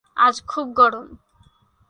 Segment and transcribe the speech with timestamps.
[0.17, 1.07] আজ খুব গরম।